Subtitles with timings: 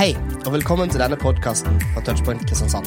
[0.00, 0.14] Hei,
[0.46, 2.86] og velkommen til denne podkasten fra Touchpoint Kristiansand.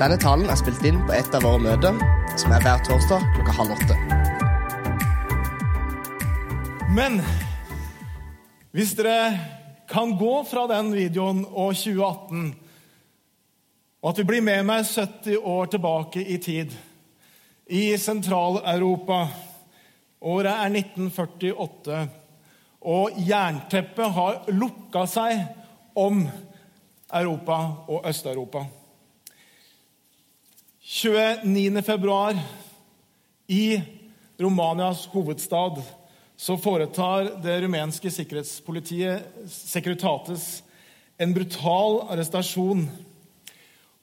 [0.00, 1.98] Denne talen er spilt inn på et av våre møter,
[2.40, 3.98] som er hver torsdag klokka halv åtte.
[6.96, 7.20] Men
[8.72, 9.36] hvis dere
[9.92, 12.48] kan gå fra den videoen og 2018,
[14.00, 16.72] og at vi blir med meg 70 år tilbake i tid,
[17.68, 19.26] i Sentral-Europa
[20.32, 22.04] Året er 1948,
[22.88, 25.59] og jernteppet har lukka seg
[26.00, 26.24] om
[27.12, 28.64] Europa og Øst-Europa.
[31.44, 31.82] 29.
[31.82, 32.34] februar
[33.48, 33.80] i
[34.40, 35.82] Romanias hovedstad
[36.36, 40.62] så foretar det rumenske sikkerhetspolitiet, Securitates,
[41.20, 42.86] en brutal arrestasjon.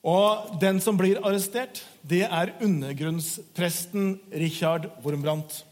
[0.06, 5.64] Og den som blir arrestert, det er undergrunnspresten Richard Wormbrandt.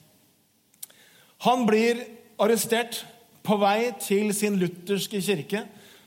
[1.46, 2.02] Han blir
[2.42, 3.04] arrestert
[3.46, 5.62] på vei til sin lutherske kirke,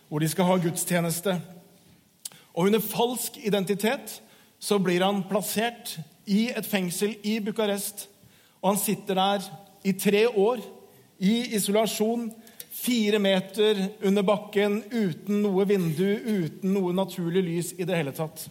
[0.09, 1.37] hvor de skal ha gudstjeneste.
[2.55, 4.19] Og under falsk identitet
[4.59, 8.09] så blir han plassert i et fengsel i Bucarest.
[8.63, 9.49] Og han sitter der
[9.87, 10.63] i tre år,
[11.19, 12.29] i isolasjon,
[12.71, 18.47] fire meter under bakken, uten noe vindu, uten noe naturlig lys i det hele tatt.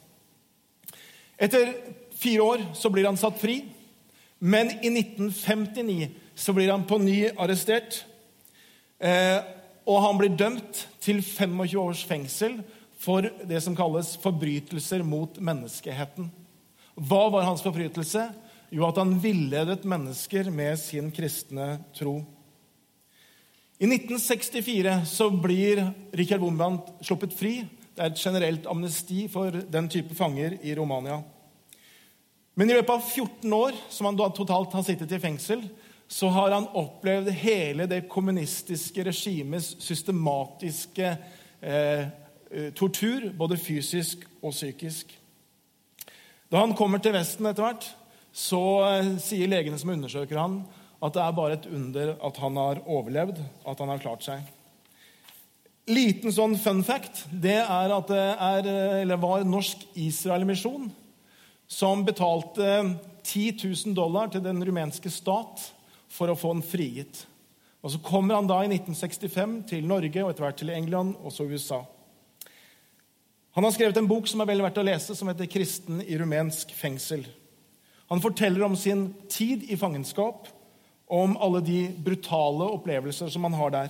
[1.37, 1.73] Etter
[2.17, 3.61] fire år så blir han satt fri,
[4.39, 8.03] men i 1959 så blir han på ny arrestert.
[8.99, 9.39] Eh,
[9.87, 12.59] og han blir dømt til 25 års fengsel
[12.99, 16.27] for det som kalles forbrytelser mot menneskeheten.
[16.97, 18.25] Hva var hans forbrytelse?
[18.73, 22.19] Jo, at han villedet mennesker med sin kristne tro.
[23.77, 25.83] I 1964 så blir
[26.17, 27.61] Richard Wombrandt sluppet fri.
[27.93, 31.21] Det er et generelt amnesti for den type fanger i Romania.
[32.57, 35.61] Men i løpet av 14 år, som han totalt har sittet i fengsel,
[36.07, 41.09] så har han opplevd hele det kommunistiske regimets systematiske
[41.61, 42.07] eh,
[42.51, 45.11] eh, tortur, både fysisk og psykisk.
[46.47, 47.89] Da han kommer til Vesten etter hvert,
[48.31, 50.61] så eh, sier legene som undersøker han,
[51.03, 54.53] at det er bare et under at han har overlevd, at han har klart seg.
[55.91, 58.71] Liten sånn fun fact det er at det er,
[59.03, 60.89] eller var Norsk Israel-misjon
[61.67, 62.95] som betalte
[63.27, 65.63] 10 000 dollar til den rumenske stat
[66.09, 67.25] for å få den frigitt.
[67.83, 71.31] Og Så kommer han da i 1965 til Norge og etter hvert til England og
[71.31, 71.83] så USA.
[73.57, 76.17] Han har skrevet en bok som er vel verdt å lese, som heter 'Kristen i
[76.17, 77.25] rumensk fengsel'.
[78.09, 80.47] Han forteller om sin tid i fangenskap
[81.07, 83.89] om alle de brutale opplevelser som han har der.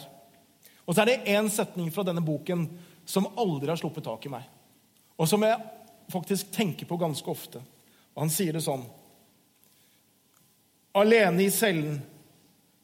[0.86, 2.70] Og så er det én setning fra denne boken
[3.06, 4.44] som aldri har sluppet tak i meg,
[5.18, 5.58] og som jeg
[6.12, 7.62] faktisk tenker på ganske ofte.
[8.16, 8.86] Og Han sier det sånn
[10.98, 12.00] Alene i cellen,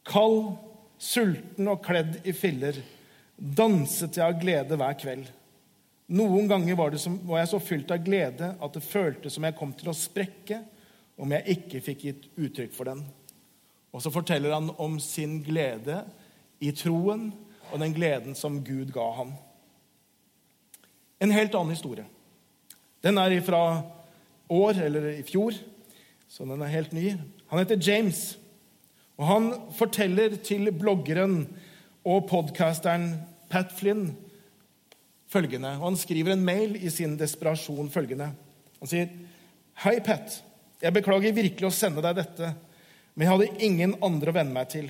[0.05, 0.53] kald,
[1.01, 2.77] sulten og kledd i filler,
[3.37, 5.31] danset jeg av glede hver kveld.
[6.13, 9.57] Noen ganger var, som, var, jeg så fylt av glede at det føltes som jeg
[9.57, 10.59] kom til å sprekke
[11.17, 13.01] om jeg ikke fikk gitt uttrykk for den.
[13.93, 16.03] Og så forteller han om sin glede
[16.61, 17.31] i troen
[17.71, 19.33] og den gleden som Gud ga ham.
[21.23, 22.05] En helt annen historie.
[23.03, 23.63] Den er fra
[24.53, 25.55] år, eller i fjor,
[26.29, 27.13] så den er helt ny.
[27.53, 28.37] Han heter James.
[29.21, 31.43] Og han forteller til bloggeren
[32.01, 33.11] og podkasteren
[33.51, 34.07] Pat Flynn
[35.29, 35.75] følgende.
[35.77, 38.31] Og han skriver en mail i sin desperasjon følgende.
[38.79, 39.11] Han sier,
[39.83, 40.41] 'Hei, Pat.
[40.81, 42.55] Jeg beklager virkelig å sende deg dette,
[43.13, 44.89] men jeg hadde ingen andre å venne meg til.'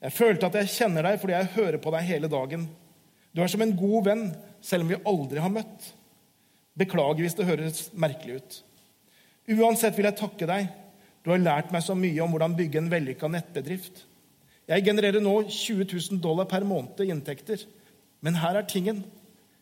[0.00, 2.68] 'Jeg følte at jeg kjenner deg fordi jeg hører på deg hele dagen.'
[3.34, 5.92] 'Du er som en god venn, selv om vi aldri har møtt.'
[6.78, 8.62] 'Beklager hvis det høres merkelig ut.'
[9.48, 10.85] 'Uansett vil jeg takke deg.'
[11.26, 14.04] Du har lært meg så mye om hvordan bygge en vellykka nettbedrift.
[14.70, 17.64] Jeg genererer nå 20 000 dollar per måned i inntekter.
[18.22, 19.00] Men her er tingen.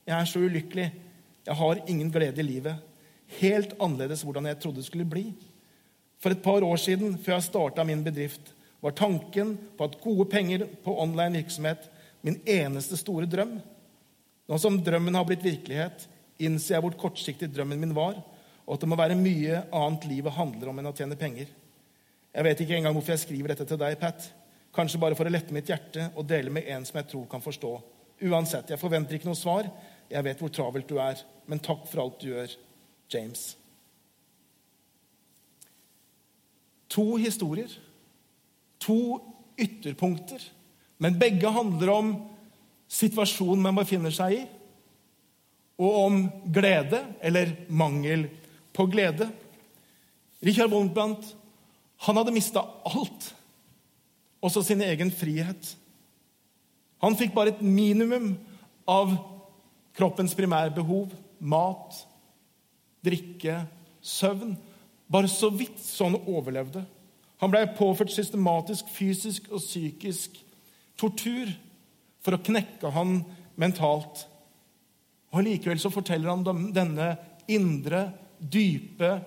[0.05, 0.91] Jeg er så ulykkelig.
[1.49, 2.85] Jeg har ingen glede i livet.
[3.41, 5.25] Helt annerledes hvordan jeg trodde det skulle bli.
[6.21, 8.53] For et par år siden, før jeg starta min bedrift,
[8.85, 11.89] var tanken på at gode penger på online virksomhet
[12.21, 13.57] min eneste store drøm.
[14.49, 18.21] Nå som drømmen har blitt virkelighet, innser jeg hvor kortsiktig drømmen min var,
[18.65, 21.49] og at det må være mye annet livet handler om enn å tjene penger.
[22.35, 24.25] Jeg vet ikke engang hvorfor jeg skriver dette til deg, Pat.
[24.75, 27.43] Kanskje bare for å lette mitt hjerte og dele med en som jeg tror kan
[27.45, 27.73] forstå.
[28.27, 29.69] Uansett, jeg forventer ikke noe svar.
[30.11, 31.21] Jeg vet hvor travelt du er.
[31.47, 32.57] Men takk for alt du gjør,
[33.15, 33.53] James.
[36.91, 37.71] To historier.
[38.83, 38.99] To
[39.61, 40.43] ytterpunkter.
[40.99, 42.13] Men begge handler om
[42.91, 44.43] situasjonen man befinner seg i,
[45.83, 46.19] og om
[46.55, 48.29] glede eller mangel
[48.75, 49.27] på glede.
[50.45, 51.33] Richard Wondbrandt
[52.05, 53.31] han hadde mista alt,
[54.45, 55.71] også sin egen frihet.
[57.05, 58.35] Han fikk bare et minimum
[58.89, 59.15] av
[59.97, 61.97] kroppens primærbehov, mat,
[63.05, 63.63] drikke,
[64.05, 64.55] søvn.
[65.09, 66.85] Bare så vidt så han overlevde.
[67.41, 70.37] Han ble påført systematisk fysisk og psykisk
[71.01, 71.51] tortur
[72.25, 73.19] for å knekke han
[73.61, 74.27] mentalt.
[75.35, 77.15] Og Likevel så forteller han denne
[77.51, 78.07] indre,
[78.39, 79.19] dype,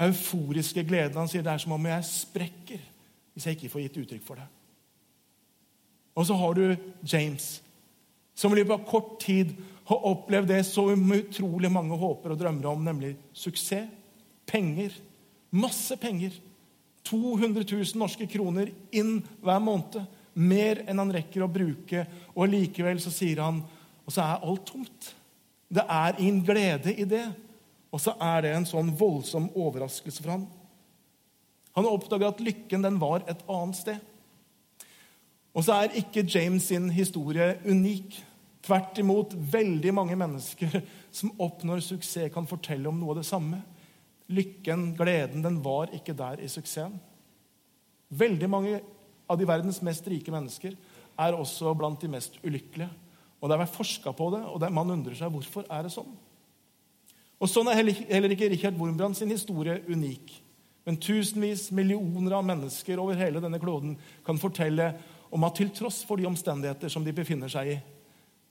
[0.00, 1.18] euforiske gleden.
[1.18, 2.82] Han sier det er som om jeg sprekker
[3.34, 4.46] hvis jeg ikke får gitt uttrykk for det.
[6.14, 7.48] Og så har du James,
[8.34, 9.54] som i løpet av kort tid
[9.88, 13.90] har opplevd det så utrolig mange håper og drømmer om, nemlig suksess,
[14.46, 14.94] penger,
[15.50, 16.36] masse penger.
[17.04, 19.98] 200 000 norske kroner inn hver måned.
[20.34, 22.06] Mer enn han rekker å bruke.
[22.32, 23.60] Og likevel så sier han
[24.04, 25.06] Og så er alt tomt.
[25.72, 27.24] Det er ingen glede i det.
[27.94, 30.48] Og så er det en sånn voldsom overraskelse for han.
[31.78, 34.00] Han oppdager at lykken den var et annet sted.
[35.54, 38.18] Og så er ikke James sin historie unik.
[38.64, 40.80] Tvert imot, veldig mange mennesker
[41.14, 43.60] som oppnår suksess, kan fortelle om noe av det samme.
[44.34, 46.96] Lykken, gleden, den var ikke der i suksessen.
[48.14, 48.80] Veldig mange
[49.30, 50.74] av de verdens mest rike mennesker
[51.20, 52.90] er også blant de mest ulykkelige.
[53.38, 56.14] Og Det har vært forska på det, og man undrer seg hvorfor er det sånn.
[57.42, 60.40] Og Sånn er heller ikke Richard Wormbrand sin historie unik.
[60.84, 64.92] Men tusenvis, millioner av mennesker over hele denne kloden kan fortelle
[65.34, 67.78] om at til tross for de omstendigheter som de befinner seg i,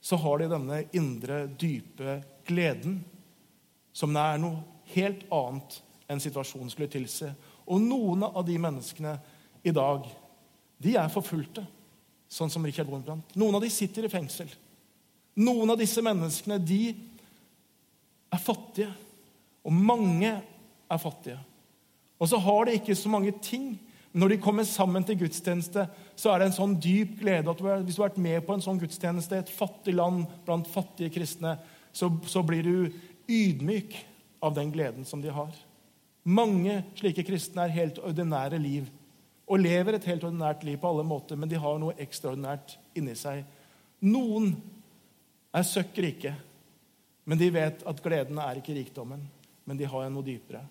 [0.03, 2.97] så har de denne indre, dype gleden,
[3.95, 4.59] som er noe
[4.91, 5.77] helt annet
[6.11, 7.29] enn situasjonen skulle tilse.
[7.69, 9.13] Og noen av de menneskene
[9.63, 10.09] i dag,
[10.83, 11.63] de er forfulgte,
[12.27, 13.37] sånn som Richard Wormbrandt.
[13.39, 14.49] Noen av de sitter i fengsel.
[15.39, 16.81] Noen av disse menneskene, de
[18.33, 18.91] er fattige.
[19.63, 21.39] Og mange er fattige.
[22.19, 23.75] Og så har de ikke så mange ting.
[24.13, 27.95] Når de kommer sammen til gudstjeneste, så er det en sånn dyp glede at hvis
[27.95, 31.55] du har vært med på en sånn gudstjeneste, et fattig land blant fattige kristne,
[31.93, 32.75] så, så blir du
[33.29, 33.95] ydmyk
[34.43, 35.49] av den gleden som de har.
[36.23, 38.85] Mange slike kristne er helt ordinære liv
[39.49, 43.15] og lever et helt ordinært liv på alle måter, men de har noe ekstraordinært inni
[43.17, 43.43] seg.
[44.05, 44.53] Noen
[45.53, 46.31] er søkk rike,
[47.23, 49.21] men de vet at gleden er ikke rikdommen,
[49.63, 50.63] men de har noe dypere.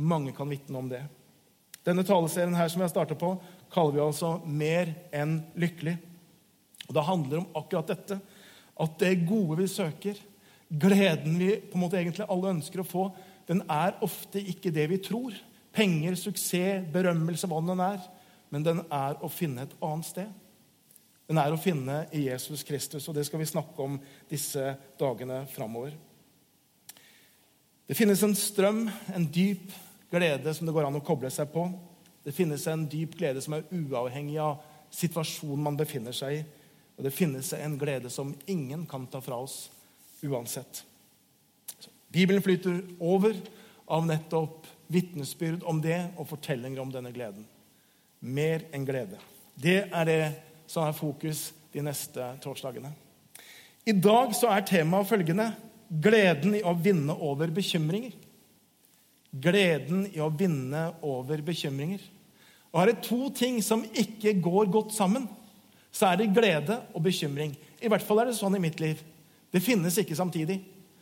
[0.00, 1.02] Mange kan vitne om det.
[1.84, 3.34] Denne taleserien her som jeg starter på,
[3.72, 5.98] kaller vi altså 'Mer enn lykkelig'.
[6.88, 8.20] Og Det handler om akkurat dette.
[8.80, 10.16] At det gode vi søker,
[10.70, 13.12] gleden vi på en måte egentlig alle ønsker å få,
[13.46, 15.32] den er ofte ikke det vi tror.
[15.72, 18.00] Penger, suksess, berømmelse, hva den er.
[18.50, 20.28] Men den er å finne et annet sted.
[21.30, 25.44] Den er å finne i Jesus Kristus, og det skal vi snakke om disse dagene
[25.52, 25.92] framover.
[27.86, 28.80] Det finnes en strøm,
[29.14, 29.70] en dyp
[30.10, 31.68] glede som det går an å koble seg på.
[32.26, 34.58] Det finnes en dyp glede som er uavhengig av
[34.90, 36.42] situasjonen man befinner seg i.
[36.98, 39.68] Og det finnes en glede som ingen kan ta fra oss
[40.26, 40.82] uansett.
[42.10, 43.38] Bibelen flyter over
[43.86, 47.46] av nettopp vitnesbyrd om det og fortellinger om denne gleden.
[48.18, 49.22] Mer enn glede.
[49.54, 50.22] Det er det
[50.70, 52.92] som er fokus de neste torsdagene.
[53.86, 55.48] I dag så er temaet følgende
[55.90, 58.14] gleden i å vinne over bekymringer.
[59.30, 62.02] Gleden i å vinne over bekymringer.
[62.70, 65.26] Og er det to ting som ikke går godt sammen,
[65.90, 67.56] så er det glede og bekymring.
[67.82, 69.00] I hvert fall er det sånn i mitt liv.
[69.50, 70.60] Det finnes ikke samtidig.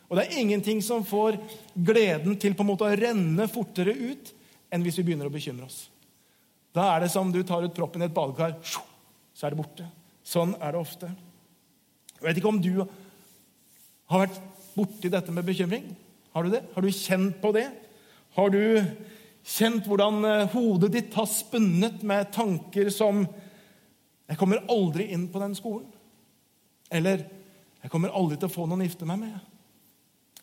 [0.09, 1.37] Og det er ingenting som får
[1.75, 4.33] gleden til på en måte å renne fortere ut
[4.73, 5.83] enn hvis vi begynner å bekymre oss.
[6.73, 8.57] Da er det som du tar ut proppen i et badekar,
[9.39, 9.87] så er det borte.
[10.27, 11.09] Sånn er det ofte.
[12.19, 12.73] Jeg vet ikke om du
[14.11, 14.41] har vært
[14.75, 15.85] borti dette med bekymring.
[16.35, 16.65] Har du det?
[16.75, 17.69] Har du kjent på det?
[18.35, 18.63] Har du
[19.49, 23.27] kjent hvordan eh, hodet ditt har spunnet med tanker som
[24.29, 25.93] 'Jeg kommer aldri inn på den skolen.'
[26.91, 27.25] Eller
[27.83, 29.41] 'Jeg kommer aldri til å få noen å gifte meg med.'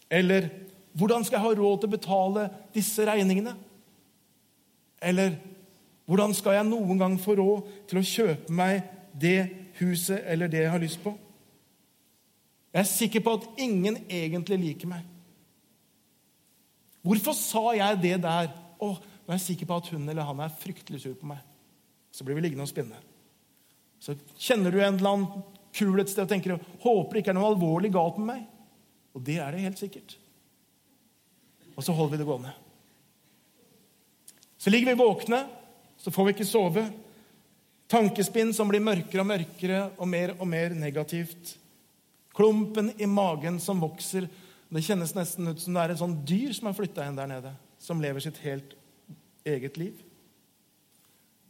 [0.09, 0.49] Eller
[0.95, 3.55] hvordan skal jeg ha råd til å betale disse regningene?
[5.01, 5.35] Eller
[6.05, 8.85] hvordan skal jeg noen gang få råd til å kjøpe meg
[9.15, 9.39] det
[9.79, 11.15] huset eller det jeg har lyst på?
[12.75, 15.03] Jeg er sikker på at ingen egentlig liker meg.
[17.05, 18.49] Hvorfor sa jeg det der?
[18.81, 21.39] Å, nå er jeg sikker på at hun eller han er fryktelig sur på meg.
[22.11, 22.99] Så blir vi liggende og spinne.
[24.03, 25.45] Så kjenner du en eller annen
[25.75, 28.45] kul et sted og tenker håper det ikke er noe alvorlig galt med meg.
[29.15, 30.17] Og det er det helt sikkert.
[31.75, 32.53] Og så holder vi det gående.
[34.59, 35.45] Så ligger vi våkne,
[35.97, 36.85] så får vi ikke sove.
[37.91, 41.55] Tankespinn som blir mørkere og mørkere og mer og mer negativt.
[42.35, 44.27] Klumpen i magen som vokser.
[44.69, 47.29] Det kjennes nesten ut som det er et sånt dyr som har flytta inn der
[47.29, 47.53] nede.
[47.79, 48.75] Som lever sitt helt
[49.45, 50.01] eget liv.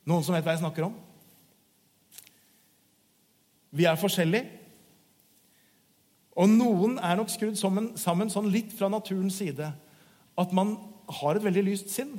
[0.06, 0.94] Noen som vet hva jeg snakker om?
[3.75, 4.46] Vi er forskjellige.
[6.36, 9.72] Og noen er nok skrudd sammen, sammen sånn litt fra naturens side
[10.36, 10.75] at man
[11.22, 12.18] har et veldig lyst sinn,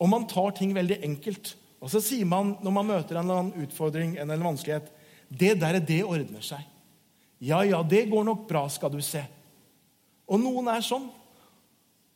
[0.00, 1.52] og man tar ting veldig enkelt.
[1.80, 4.90] Og så sier man når man møter en eller annen utfordring en eller vanskelighet
[5.30, 6.64] Det der, det ordner seg.
[7.40, 9.22] Ja, ja, det går nok bra, skal du se.
[10.28, 11.06] Og noen er sånn.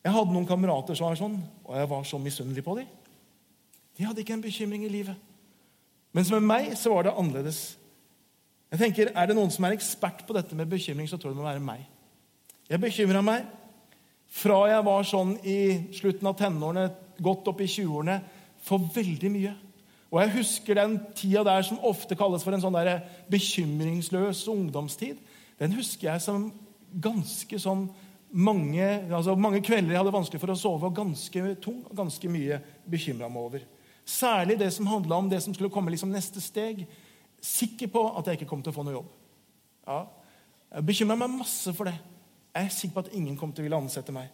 [0.05, 2.91] Jeg hadde noen kamerater som var sånn, og jeg var så misunnelig på dem.
[3.97, 5.17] De hadde ikke en bekymring i livet.
[6.15, 7.63] Mens med meg så var det annerledes.
[8.75, 11.39] Jeg tenker, Er det noen som er ekspert på dette med bekymring, så tror jeg
[11.39, 11.87] det må være meg.
[12.69, 13.47] Jeg bekymra meg
[14.35, 15.59] fra jeg var sånn i
[15.95, 16.89] slutten av tenårene,
[17.23, 18.17] godt opp i 20-årene,
[18.65, 19.55] for veldig mye.
[20.15, 23.03] Og jeg husker den tida der som ofte kalles for en sånn der
[23.33, 25.19] bekymringsløs ungdomstid.
[25.59, 26.49] Den husker jeg som
[27.03, 27.89] ganske sånn
[28.35, 32.31] mange, altså mange kvelder jeg hadde vanskelig for å sove, og ganske tung og ganske
[32.31, 33.67] mye bekymra meg over.
[34.05, 36.85] Særlig det som handla om det som skulle komme liksom neste steg.
[37.43, 39.11] Sikker på at jeg ikke kom til å få noe jobb.
[39.87, 40.05] Ja,
[40.75, 41.95] Jeg bekymra meg masse for det.
[42.55, 44.31] Jeg er sikker på at ingen kom til å ville ansette meg.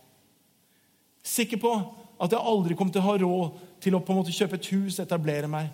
[1.20, 1.72] Sikker på
[2.20, 4.70] at jeg aldri kom til å ha råd til å på en måte kjøpe et
[4.74, 5.70] hus, etablere meg.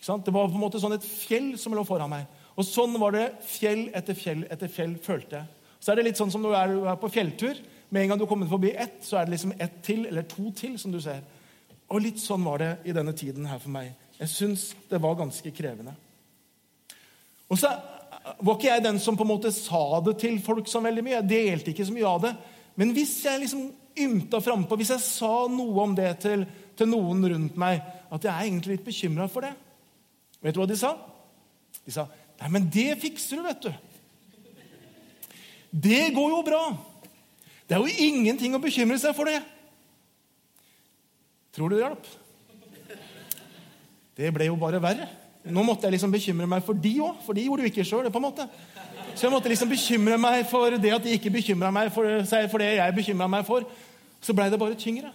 [0.00, 2.26] Det var på en måte sånn et fjell som lå foran meg.
[2.58, 5.74] Og sånn var det fjell etter fjell etter fjell, følte jeg.
[5.80, 7.60] Så er det litt sånn som når du er på fjelltur.
[7.90, 10.50] Med en gang du kommer forbi ett, så er det liksom ett til eller to
[10.56, 10.78] til.
[10.78, 11.22] som du ser.
[11.90, 13.94] Og litt sånn var det i denne tiden her for meg.
[14.18, 15.94] Jeg syns det var ganske krevende.
[17.50, 17.70] Og så
[18.38, 21.16] var ikke jeg den som på en måte sa det til folk så veldig mye.
[21.18, 22.34] Jeg delte ikke så mye av det.
[22.76, 23.70] Men hvis jeg liksom
[24.04, 26.44] ymta frampå, hvis jeg sa noe om det til,
[26.78, 29.52] til, noen rundt meg, at jeg er egentlig litt bekymra for det
[30.40, 30.94] Vet du hva de sa?
[31.84, 32.06] De sa
[32.40, 33.72] Nei, men det fikser du, vet du.
[35.70, 36.62] Det går jo bra.
[37.68, 39.42] Det er jo ingenting å bekymre seg for det.
[41.52, 42.08] Tror du det hjalp?
[44.16, 45.10] Det ble jo bare verre.
[45.52, 48.08] Nå måtte jeg liksom bekymre meg for de òg, for de gjorde jo ikke sjøl.
[49.14, 52.70] Så jeg måtte liksom bekymre meg for det at de ikke bekymra meg for, det
[52.76, 53.66] jeg bekymra meg for.
[54.20, 55.12] Så blei det bare tyngre.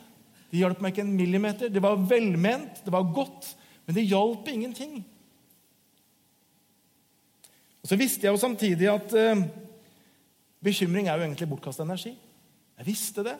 [0.51, 1.69] Det hjalp meg ikke en millimeter.
[1.69, 3.51] Det var velment, det var godt,
[3.85, 5.01] men det hjalp ingenting.
[7.83, 9.43] Og Så visste jeg jo samtidig at eh,
[10.63, 12.15] bekymring er jo egentlig bortkasta energi.
[12.77, 13.35] Jeg visste det,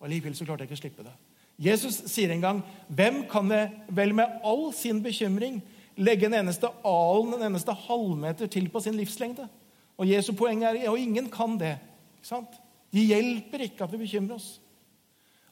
[0.00, 1.14] og likevel så klarte jeg ikke å slippe det.
[1.58, 3.48] Jesus sier en gang, 'Hvem kan
[3.88, 5.62] vel med all sin bekymring'
[5.96, 9.48] legge en eneste alen, en eneste halvmeter til på sin livslengde.
[9.96, 11.76] Og Jesu poeng er og ingen kan det.
[12.18, 12.58] ikke sant?
[12.92, 14.56] De hjelper ikke at vi bekymrer oss.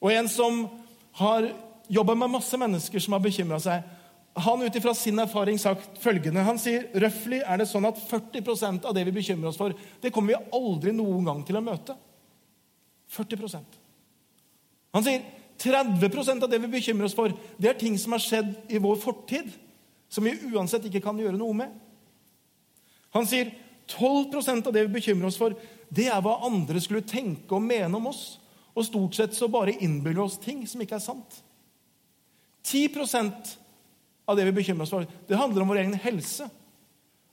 [0.00, 0.64] Og en som
[1.20, 1.48] har
[1.88, 3.84] jobba med masse mennesker som har bekymra seg,
[4.34, 8.88] han ut ifra sin erfaring sagt følgende Han sier røftlig er det sånn at 40%
[8.88, 9.70] av det vi bekymrer oss for,
[10.02, 11.94] det kommer vi aldri noen gang til å møte.
[13.14, 13.78] 40%
[14.96, 15.22] Han sier
[15.62, 18.98] 30% av det vi bekymrer oss for, det er ting som har skjedd i vår
[19.04, 19.52] fortid
[20.10, 21.70] som vi uansett ikke kan gjøre noe med.
[23.14, 23.52] Han sier
[23.90, 25.56] 12% av det vi bekymrer oss for,
[25.94, 28.24] det er hva andre skulle tenke og mene om oss.
[28.74, 31.40] Og stort sett så bare innbiller oss ting som ikke er sant.
[32.64, 33.54] 10%
[34.24, 36.48] av det vi bekymrer oss for, det handler om vår egen helse.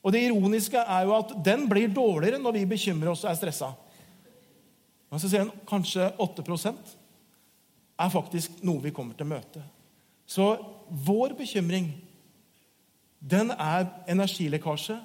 [0.01, 3.39] Og det ironiske er jo at den blir dårligere når vi bekymrer oss og er
[3.39, 3.71] stressa.
[5.11, 6.95] Men så sier en kanskje 8%
[8.01, 9.63] er faktisk noe vi kommer til å møte.
[10.25, 10.45] Så
[10.89, 11.91] vår bekymring
[13.21, 14.97] den er energilekkasje,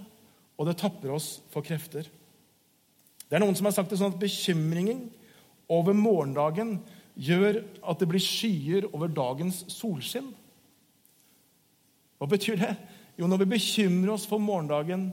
[0.57, 2.09] og det tapper oss for krefter.
[3.27, 5.07] Det er Noen som har sagt det sånn at bekymringen
[5.73, 6.79] over morgendagen
[7.17, 10.29] gjør at det blir skyer over dagens solskinn.
[12.17, 12.75] Hva betyr det?
[13.17, 15.11] Jo, når vi bekymrer oss for morgendagen,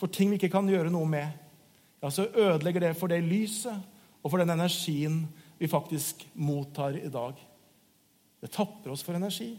[0.00, 1.38] for ting vi ikke kan gjøre noe med,
[2.02, 3.76] ja, så ødelegger det for det lyset
[4.22, 5.22] og for den energien
[5.60, 7.36] vi faktisk mottar i dag.
[8.42, 9.52] Det tapper oss for energi.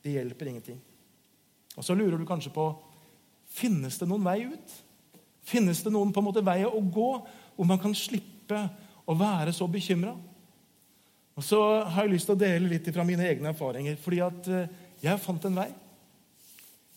[0.00, 0.78] Det hjelper ingenting.
[1.76, 2.70] Og Så lurer du kanskje på
[3.50, 4.74] finnes det noen vei ut.
[5.46, 7.10] Finnes det noen på en måte vei å gå
[7.56, 8.62] hvor man kan slippe
[9.04, 10.14] å være så bekymra?
[11.38, 13.96] Og så har jeg lyst til å dele litt fra mine egne erfaringer.
[13.96, 14.68] fordi at eh,
[15.00, 15.70] jeg fant en vei.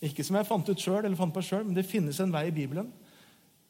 [0.03, 2.91] Ikke som jeg fant ut sjøl, men det finnes en vei i Bibelen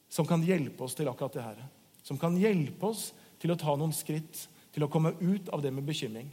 [0.09, 1.59] som kan hjelpe oss til akkurat det her.
[2.03, 3.11] Som kan hjelpe oss
[3.41, 6.31] til å ta noen skritt til å komme ut av det med bekymring.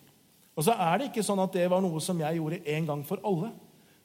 [0.57, 3.05] Og så er det ikke sånn at det var noe som jeg gjorde en gang
[3.09, 3.53] for alle.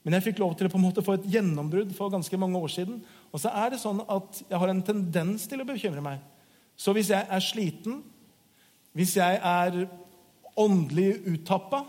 [0.06, 2.60] Men jeg fikk lov til å på en måte få et gjennombrudd for ganske mange
[2.62, 3.00] år siden.
[3.34, 6.20] Og så er det sånn at jeg har en tendens til å bekymre meg.
[6.78, 8.04] Så hvis jeg er sliten,
[8.94, 9.80] hvis jeg er
[10.54, 11.82] åndelig uttappa,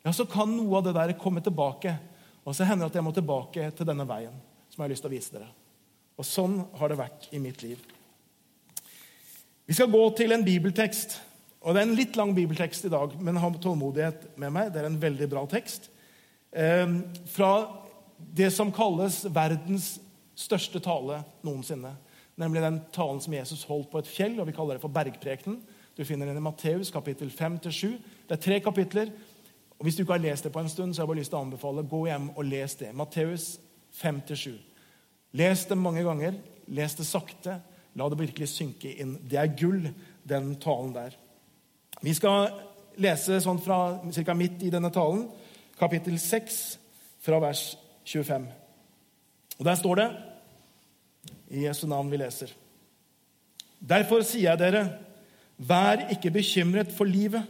[0.00, 1.92] ja, så kan noe av det der komme tilbake.
[2.48, 4.40] Og så hender det at jeg må tilbake til denne veien
[4.70, 5.52] som jeg har lyst til å vise dere.
[6.16, 7.84] Og sånn har det vært i mitt liv.
[9.68, 11.20] Vi skal gå til en bibeltekst.
[11.60, 14.72] Og Det er en litt lang bibeltekst i dag, men ha tålmodighet med meg.
[14.72, 15.89] Det er en veldig bra tekst.
[16.52, 17.76] Ehm, fra
[18.16, 19.98] det som kalles verdens
[20.34, 21.96] største tale noensinne.
[22.40, 25.58] nemlig den talen som Jesus holdt på et fjell, og vi kaller det for bergprekenen.
[25.96, 27.98] Du finner den i Matteus kapittel 5-7.
[28.28, 29.10] Det er tre kapitler.
[29.78, 31.30] og Hvis du ikke har lest det på en stund, så har jeg bare lyst
[31.30, 32.94] til å anbefale gå hjem og les det.
[32.94, 33.58] Matteus
[34.00, 34.56] 5-7.
[35.32, 36.38] Les det mange ganger.
[36.68, 37.60] Les det sakte.
[37.94, 39.18] La det virkelig synke inn.
[39.20, 39.90] Det er gull,
[40.24, 41.16] den talen der.
[42.00, 42.48] Vi skal
[42.96, 44.34] lese sånn fra ca.
[44.34, 45.26] midt i denne talen,
[45.80, 46.78] kapittel 6,
[47.20, 48.44] fra vers 25.
[49.58, 50.08] Og Der står det
[51.50, 52.52] i Jesu navn vi leser.
[53.80, 54.84] Derfor sier jeg dere,
[55.56, 57.48] vær ikke bekymret for livet,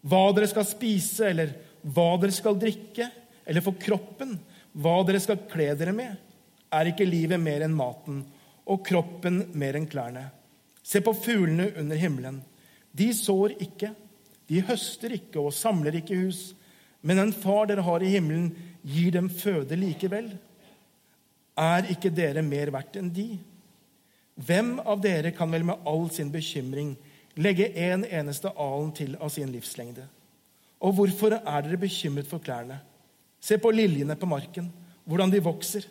[0.00, 1.52] hva dere skal spise, eller
[1.84, 3.10] hva dere skal drikke,
[3.44, 4.38] eller for kroppen,
[4.72, 6.16] hva dere skal kle dere med.
[6.72, 8.22] Er ikke livet mer enn maten,
[8.70, 10.30] og kroppen mer enn klærne?
[10.80, 12.40] Se på fuglene under himmelen.
[12.96, 13.92] De sår ikke,
[14.48, 16.54] de høster ikke og samler ikke hus,
[17.00, 18.50] men den far dere har i himmelen,
[18.82, 20.30] gir dem føde likevel.
[21.60, 23.34] Er ikke dere mer verdt enn de?
[24.40, 26.94] Hvem av dere kan vel med all sin bekymring
[27.40, 30.06] legge en eneste alen til av sin livslengde?
[30.80, 32.80] Og hvorfor er dere bekymret for klærne?
[33.40, 34.70] Se på liljene på marken,
[35.04, 35.84] hvordan de vokser.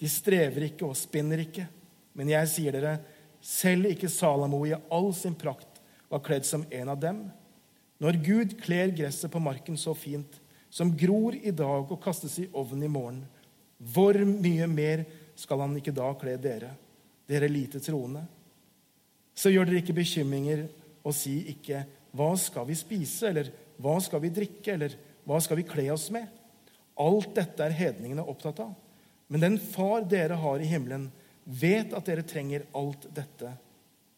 [0.00, 1.66] De strever ikke og spinner ikke.
[2.16, 2.98] Men jeg sier dere,
[3.40, 7.22] selv ikke Salamo i all sin prakt var kledd som en av dem.
[8.00, 10.39] Når Gud kler gresset på marken så fint,
[10.70, 13.22] som gror i dag og kastes i ovnen i morgen,
[13.92, 15.04] hvor mye mer
[15.38, 16.70] skal han ikke da kle dere,
[17.28, 18.22] dere lite troende?
[19.34, 20.66] Så gjør dere ikke bekymringer
[21.02, 21.84] og si ikke
[22.14, 23.50] 'Hva skal vi spise?' eller
[23.80, 24.94] 'Hva skal vi drikke?' eller
[25.26, 26.28] 'Hva skal vi kle oss med?'
[26.98, 28.74] Alt dette er hedningene opptatt av.
[29.28, 31.10] Men den far dere har i himmelen,
[31.44, 33.52] vet at dere trenger alt dette.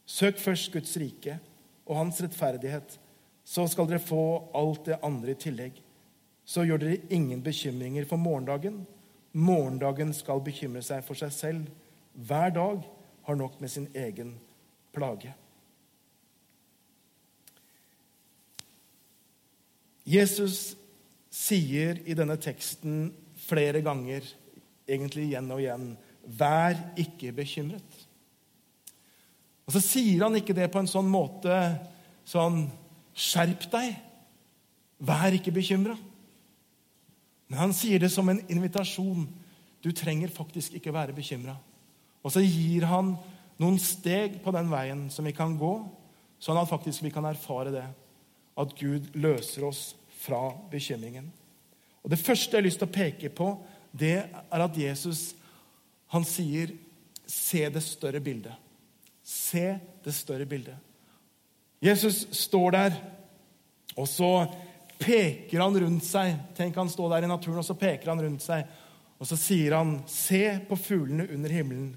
[0.06, 1.38] Søk først Guds rike
[1.86, 2.98] og hans rettferdighet,
[3.44, 5.72] så skal dere få alt det andre i tillegg.
[6.44, 8.82] Så gjør dere ingen bekymringer for morgendagen,
[9.32, 11.68] Morgendagen skal bekymre seg for seg selv.
[12.12, 12.82] Hver dag
[13.24, 14.34] har nok med sin egen
[14.92, 15.32] plage.
[20.04, 20.74] Jesus
[21.32, 23.06] sier i denne teksten
[23.46, 24.26] flere ganger,
[24.88, 28.06] egentlig igjen og igjen, 'Vær ikke bekymret'.
[29.66, 31.78] Og Så sier han ikke det på en sånn måte
[32.24, 32.70] sånn
[33.14, 33.96] 'Skjerp deg'.
[35.00, 35.96] Vær ikke bekymra.
[37.52, 39.26] Men han sier det som en invitasjon.
[39.84, 41.52] Du trenger faktisk ikke være bekymra.
[42.24, 43.10] Og så gir han
[43.60, 45.72] noen steg på den veien som vi kan gå,
[46.40, 47.84] sånn at faktisk vi kan erfare det.
[48.56, 49.82] At Gud løser oss
[50.22, 51.28] fra bekymringen.
[52.00, 53.50] Og Det første jeg har lyst til å peke på,
[53.92, 55.34] det er at Jesus
[56.08, 56.72] han sier
[57.26, 58.56] 'se det større bildet'.
[59.22, 60.76] Se det større bildet.
[61.82, 62.92] Jesus står der,
[63.96, 64.48] og så
[65.02, 66.36] peker han rundt seg.
[66.56, 68.68] Tenk han står der i naturen, og så peker han rundt seg.
[69.22, 71.92] Og så sier han, se på fuglene under himmelen.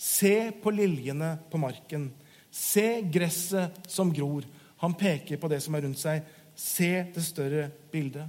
[0.00, 2.08] Se på liljene på marken.
[2.50, 4.46] Se gresset som gror.
[4.80, 6.24] Han peker på det som er rundt seg.
[6.56, 8.28] Se det større bildet.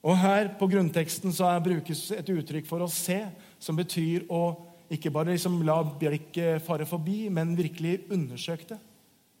[0.00, 3.20] Og Her på grunnteksten så brukes et uttrykk for å se,
[3.60, 4.42] som betyr å
[4.90, 8.80] ikke bare liksom la blikket fare forbi, men virkelig undersøke det.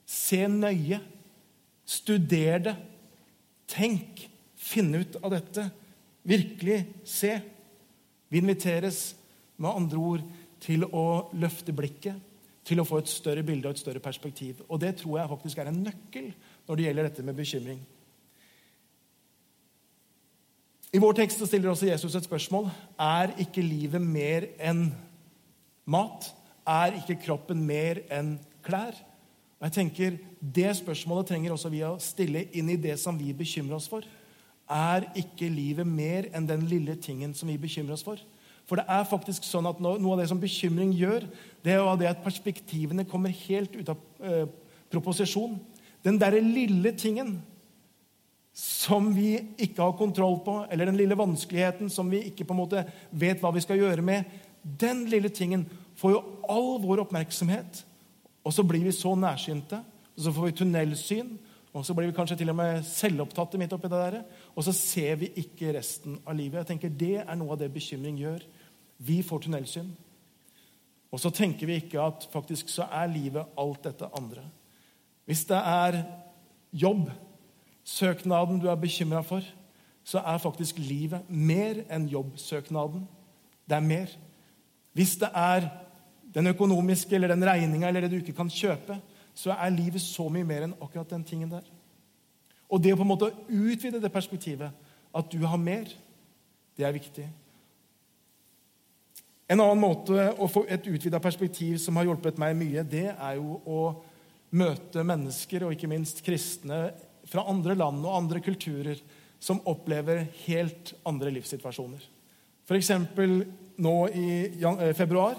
[0.06, 1.00] Se nøye.
[1.90, 2.76] Studer det.
[3.70, 4.26] Tenk,
[4.58, 5.68] finn ut av dette.
[6.26, 7.36] Virkelig se.
[8.30, 9.14] Vi inviteres
[9.60, 10.26] med andre ord
[10.60, 12.18] til å løfte blikket,
[12.66, 14.60] til å få et større bilde og et større perspektiv.
[14.68, 16.28] Og det tror jeg faktisk er en nøkkel
[16.68, 17.80] når det gjelder dette med bekymring.
[20.90, 22.66] I vår tekst stiller også Jesus et spørsmål.
[22.98, 24.88] Er ikke livet mer enn
[25.86, 26.32] mat?
[26.66, 28.34] Er ikke kroppen mer enn
[28.66, 28.98] klær?
[29.60, 33.32] Og jeg tenker, Det spørsmålet trenger også vi å stille inn i det som vi
[33.36, 34.00] bekymrer oss for.
[34.70, 38.16] Er ikke livet mer enn den lille tingen som vi bekymrer oss for?
[38.64, 41.26] For det er faktisk sånn at Noe av det som bekymring gjør,
[41.62, 44.46] det er det at perspektivene kommer helt ut av eh,
[44.90, 45.58] proposisjon.
[46.06, 47.40] Den derre lille tingen
[48.56, 52.62] som vi ikke har kontroll på, eller den lille vanskeligheten som vi ikke på en
[52.62, 54.24] måte vet hva vi skal gjøre med,
[54.62, 55.66] den lille tingen
[56.00, 57.84] får jo all vår oppmerksomhet.
[58.44, 59.82] Og så blir vi så nærsynte,
[60.16, 61.38] og så får vi tunnelsyn.
[61.72, 64.22] Og så blir vi kanskje til og med selvopptatte midt oppi det der.
[64.58, 66.58] Og så ser vi ikke resten av livet.
[66.58, 68.42] Jeg tenker Det er noe av det bekymring gjør.
[68.98, 69.92] Vi får tunnelsyn.
[71.10, 74.42] Og så tenker vi ikke at faktisk så er livet alt dette andre.
[75.26, 76.02] Hvis det er
[76.72, 77.10] jobb,
[77.84, 79.42] søknaden du er bekymra for,
[80.04, 83.06] så er faktisk livet mer enn jobbsøknaden.
[83.68, 84.10] Det er mer.
[84.92, 85.68] Hvis det er
[86.34, 88.98] den økonomiske eller den regninga eller det du ikke kan kjøpe,
[89.34, 91.66] så er livet så mye mer enn akkurat den tingen der.
[92.70, 94.70] Og det å på en måte utvide det perspektivet,
[95.10, 95.90] at du har mer,
[96.78, 97.26] det er viktig.
[99.50, 103.38] En annen måte å få et utvida perspektiv som har hjulpet meg mye, det er
[103.40, 103.80] jo å
[104.54, 106.90] møte mennesker, og ikke minst kristne,
[107.30, 108.98] fra andre land og andre kulturer
[109.42, 112.02] som opplever helt andre livssituasjoner.
[112.66, 112.90] F.eks.
[113.80, 115.36] nå i eh, februar,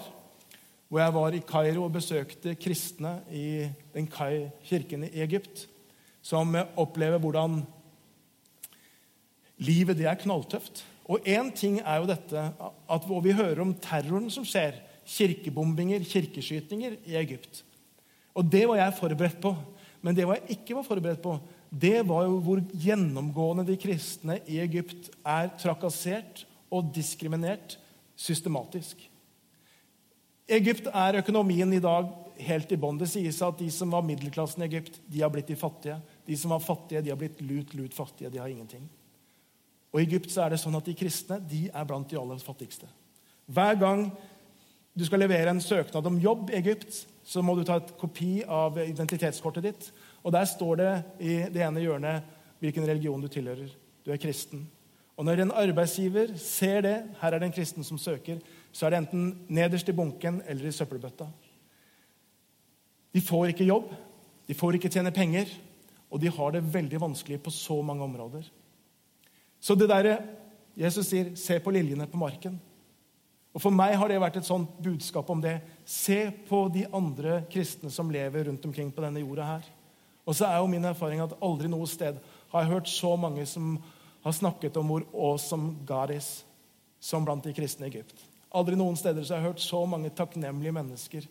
[0.92, 5.62] hvor jeg var i Kairo og besøkte kristne i den Kai-kirken i Egypt,
[6.20, 7.62] som opplever hvordan
[9.64, 10.82] livet det er knalltøft.
[11.08, 12.42] Og én ting er jo dette
[12.92, 14.76] at vi hører om terroren som skjer.
[15.08, 17.62] Kirkebombinger, kirkeskytinger i Egypt.
[18.36, 19.54] Og det var jeg forberedt på.
[20.04, 21.38] Men det jeg ikke var forberedt på,
[21.72, 27.78] det var jo hvor gjennomgående de kristne i Egypt er trakassert og diskriminert
[28.12, 29.08] systematisk.
[30.52, 32.10] Egypt er økonomien i dag
[32.42, 32.98] helt i bånn.
[33.00, 35.98] Det sies at de som var middelklassen i Egypt, de har blitt de fattige.
[36.26, 38.30] De som var fattige, de har blitt lut, lut fattige.
[38.32, 38.84] De har ingenting.
[39.92, 42.40] Og I Egypt så er det sånn at de kristne de er blant de aller
[42.42, 42.88] fattigste.
[43.52, 44.06] Hver gang
[44.92, 48.42] du skal levere en søknad om jobb i Egypt, så må du ta et kopi
[48.44, 49.88] av identitetskortet ditt.
[50.22, 52.28] Og Der står det i det ene hjørnet
[52.60, 53.72] hvilken religion du tilhører.
[54.04, 54.66] Du er kristen.
[55.16, 58.40] Og Når en arbeidsgiver ser det, her er det en kristen som søker,
[58.72, 61.28] så er det enten nederst i bunken eller i søppelbøtta.
[63.12, 63.92] De får ikke jobb,
[64.48, 65.50] de får ikke tjene penger,
[66.12, 68.48] og de har det veldig vanskelig på så mange områder.
[69.60, 70.18] Så det derre
[70.76, 72.58] Jesus sier 'se på liljene på marken'.
[73.54, 75.60] Og For meg har det vært et sånt budskap om det.
[75.84, 79.62] Se på de andre kristne som lever rundt omkring på denne jorda her.
[80.26, 82.16] Og så er jo min erfaring at aldri noe sted
[82.52, 83.82] har jeg hørt så mange som
[84.24, 86.44] har snakket om hvor awesome God is,
[87.00, 88.31] som blant de kristne i Egypt.
[88.52, 91.28] Aldri noen steder så har jeg hørt så mange takknemlige mennesker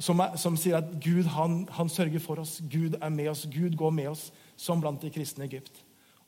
[0.00, 3.44] som, er, som sier at Gud han, han sørger for oss, Gud er med oss,
[3.52, 5.82] Gud går med oss, som blant de kristne i Egypt.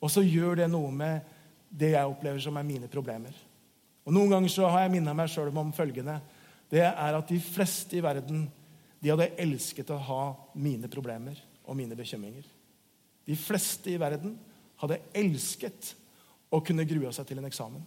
[0.05, 1.25] Og så gjør det noe med
[1.73, 3.33] det jeg opplever som er mine problemer.
[4.05, 6.19] Og Noen ganger så har jeg minnet meg sjøl om følgende.
[6.71, 8.45] Det er at de fleste i verden
[9.01, 10.23] de hadde elsket å ha
[10.61, 12.45] mine problemer og mine bekymringer.
[13.25, 14.37] De fleste i verden
[14.81, 15.95] hadde elsket
[16.53, 17.83] å kunne grue seg til en eksamen.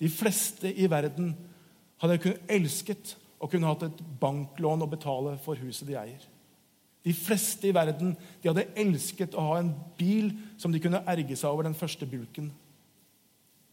[0.00, 1.32] De fleste i verden
[2.02, 6.22] hadde elsket å kunne hatt et banklån å betale for huset de eier.
[7.06, 11.36] De fleste i verden de hadde elsket å ha en bil som de kunne erge
[11.38, 12.50] seg over den første bulken.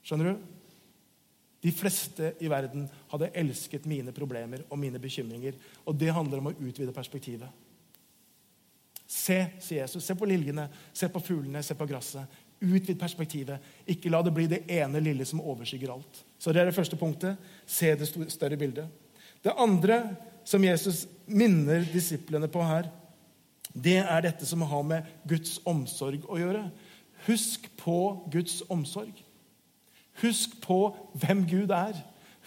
[0.05, 0.49] Skjønner du?
[1.63, 5.55] De fleste i verden hadde elsket mine problemer og mine bekymringer.
[5.87, 7.47] Og det handler om å utvide perspektivet.
[9.07, 10.03] Se, sier Jesus.
[10.03, 12.42] Se på liljene, se på fuglene, se på gresset.
[12.63, 13.59] Utvid perspektivet.
[13.87, 16.23] Ikke la det bli det ene lille som overskygger alt.
[16.39, 17.37] Så Det er det første punktet.
[17.65, 18.87] Se det større bildet.
[19.43, 22.87] Det andre som Jesus minner disiplene på her,
[23.73, 26.63] det er dette som har med Guds omsorg å gjøre.
[27.27, 27.97] Husk på
[28.31, 29.13] Guds omsorg.
[30.21, 30.79] Husk på
[31.19, 31.97] hvem Gud er.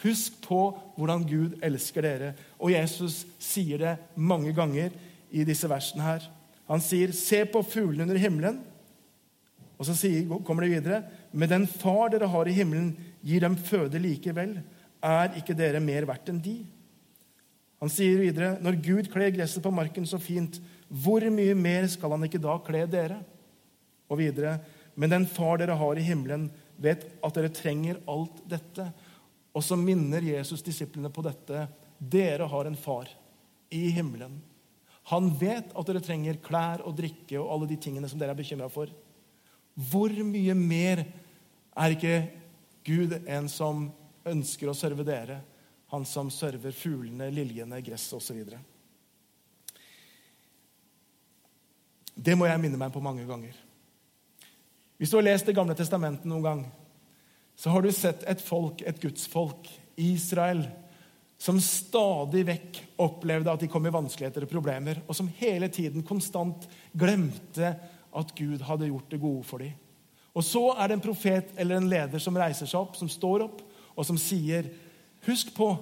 [0.05, 0.61] Husk på
[0.96, 2.33] hvordan Gud elsker dere.
[2.59, 4.94] Og Jesus sier det mange ganger
[5.33, 6.31] i disse versene her.
[6.68, 8.61] Han sier, 'Se på fuglene under himmelen'.
[9.76, 13.98] Og så kommer det videre, 'Med den far dere har i himmelen, gir dem føde
[13.98, 14.62] likevel.
[15.02, 16.66] Er ikke dere mer verdt enn de?'
[17.80, 22.10] Han sier videre, 'Når Gud kler gresset på marken så fint', hvor mye mer skal
[22.10, 23.24] han ikke da kle dere?
[24.08, 24.60] Og videre,
[24.94, 28.92] men den far dere har i himmelen, vet at dere trenger alt dette.
[29.54, 31.68] Og så minner Jesus disiplene på dette.
[31.98, 33.08] Dere har en far
[33.70, 34.40] i himmelen.
[35.10, 38.38] Han vet at dere trenger klær og drikke og alle de tingene som dere er
[38.38, 38.90] bekymra for.
[39.76, 41.04] Hvor mye mer
[41.76, 42.16] er ikke
[42.86, 43.90] Gud en som
[44.26, 45.42] ønsker å serve dere?
[45.92, 48.56] Han som server fuglene, liljene, gresset osv.
[52.16, 53.54] Det må jeg minne meg på mange ganger.
[54.96, 56.64] Hvis du har lest Det gamle testamentet noen gang,
[57.56, 60.64] så har du sett et folk, et gudsfolk, Israel,
[61.38, 66.04] som stadig vekk opplevde at de kom i vanskeligheter og problemer, og som hele tiden
[66.04, 66.64] konstant
[66.96, 67.74] glemte
[68.16, 69.74] at Gud hadde gjort det gode for dem.
[70.37, 73.46] Og så er det en profet eller en leder som reiser seg opp, som står
[73.46, 73.62] opp,
[73.96, 74.68] og som sier,
[75.26, 75.76] 'Husk på,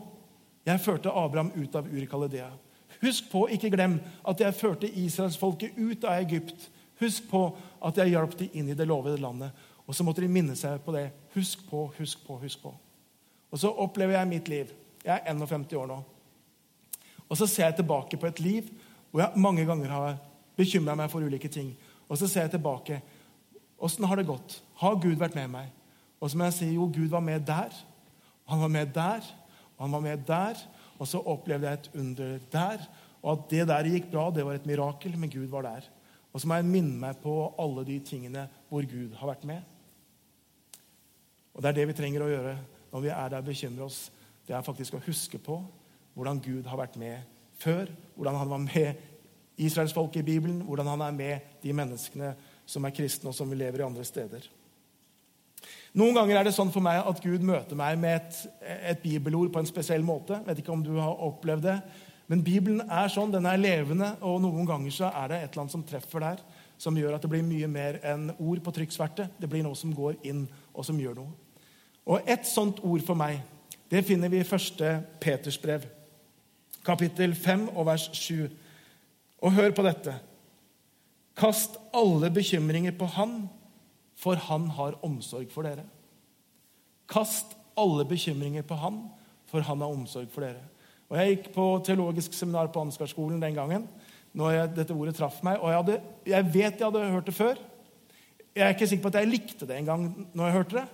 [0.65, 2.51] jeg førte Abraham ut av Urikaledea.
[3.03, 6.71] Husk på, ikke glem, at jeg førte israelsfolket ut av Egypt.
[7.01, 9.51] Husk på at jeg hjalp dem inn i det lovede landet.
[9.87, 11.11] Og så måtte de minne seg på det.
[11.35, 12.73] Husk på, husk på, husk på.
[13.51, 14.73] Og så opplever jeg mitt liv.
[15.05, 15.99] Jeg er 51 år nå.
[17.29, 18.71] Og så ser jeg tilbake på et liv
[19.11, 20.17] hvor jeg mange ganger har
[20.57, 21.75] bekymra meg for ulike ting.
[22.09, 23.01] Og så ser jeg tilbake.
[23.79, 24.61] Åssen har det gått?
[24.81, 25.73] Har Gud vært med meg?
[26.21, 27.75] Og så må jeg si jo, Gud var med der.
[28.51, 29.27] Han var med der.
[29.77, 30.61] Og han var med der.
[30.99, 32.87] Og så opplevde jeg et under der.
[33.23, 35.89] Og at det der gikk bra, det var et mirakel, men Gud var der.
[36.33, 39.63] Og så må jeg minne meg på alle de tingene hvor Gud har vært med.
[41.55, 42.55] Og det er det vi trenger å gjøre
[42.91, 44.11] når vi er der og bekymrer oss.
[44.47, 45.57] det er faktisk å huske på
[46.15, 47.23] hvordan Gud har vært med
[47.59, 47.89] før.
[48.15, 48.95] Hvordan han var med
[49.57, 52.35] israelsfolket i Bibelen, hvordan han er med de menneskene
[52.67, 54.49] som er kristne, og som lever i andre steder.
[55.95, 58.39] Noen ganger er det sånn for meg at Gud møter meg med et,
[58.91, 60.41] et bibelord på en spesiell måte.
[60.41, 61.79] Jeg vet ikke om du har opplevd det.
[62.27, 65.65] Men Bibelen er sånn, den er levende, og noen ganger så er det et eller
[65.65, 66.43] annet som treffer der,
[66.81, 69.29] som gjør at det blir mye mer enn ord på trykksverte.
[69.39, 71.31] Det blir noe som går inn, og som gjør noe.
[72.11, 73.39] Og et sånt ord for meg,
[73.93, 75.85] det finner vi i første Peters brev,
[76.85, 78.49] kapittel 5 og vers 7.
[79.45, 80.15] Og hør på dette.
[81.37, 83.45] Kast alle bekymringer på Han,
[84.17, 85.85] for Han har omsorg for dere.
[87.11, 89.03] Kast alle bekymringer på Han,
[89.51, 90.63] for Han har omsorg for dere.
[91.11, 93.89] Og Jeg gikk på teologisk seminar på Ansgarskolen den gangen.
[94.35, 97.35] når jeg, dette ordet traff meg, og jeg, hadde, jeg vet jeg hadde hørt det
[97.35, 97.59] før.
[98.55, 100.85] Jeg er ikke sikker på at jeg likte det engang når jeg hørte det.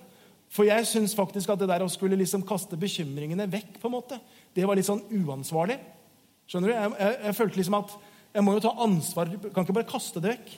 [0.51, 3.95] For jeg syns faktisk at det der å skulle liksom kaste bekymringene vekk, på en
[3.95, 4.19] måte,
[4.53, 5.79] det var litt sånn uansvarlig.
[6.45, 6.75] Skjønner du?
[6.75, 7.95] Jeg, jeg, jeg følte liksom at
[8.31, 9.31] jeg må jo ta ansvar.
[9.31, 10.53] Jeg kan ikke bare kaste det vekk.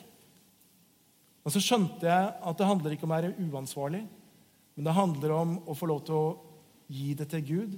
[1.44, 4.04] Og så skjønte jeg at det handler ikke om å være uansvarlig,
[4.74, 6.28] men det handler om å få lov til å
[6.88, 7.74] gi det til Gud,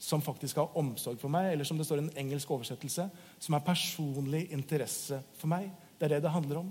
[0.00, 3.04] som faktisk har omsorg for meg, eller som det står i en engelsk oversettelse,
[3.38, 5.68] som er personlig interesse for meg.
[5.98, 6.70] Det er det det handler om.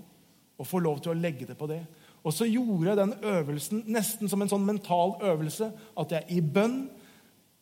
[0.58, 1.84] Å få lov til å legge det på det.
[2.26, 5.70] Og så gjorde jeg den øvelsen nesten som en sånn mental øvelse.
[5.96, 6.82] At jeg i bønn